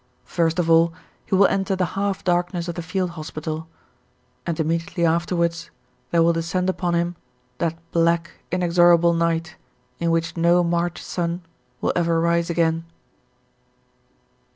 First 0.25 0.57
of 0.57 0.67
all 0.67 0.93
he 1.27 1.35
will 1.35 1.45
enter 1.45 1.75
the 1.75 1.85
half 1.93 2.23
darkness 2.23 2.67
of 2.67 2.73
the 2.73 2.81
field 2.81 3.11
hospital, 3.11 3.67
and 4.47 4.59
immediately 4.59 5.05
afterwards 5.05 5.69
there 6.09 6.23
will 6.23 6.33
descend 6.33 6.71
upon 6.71 6.95
him 6.95 7.15
that 7.59 7.77
black 7.91 8.31
inexorable 8.51 9.13
night, 9.13 9.57
in 9.99 10.09
which 10.09 10.35
no 10.35 10.63
March 10.63 11.03
sun 11.03 11.43
will 11.81 11.93
ever 11.95 12.19
rise 12.19 12.49
again. 12.49 12.83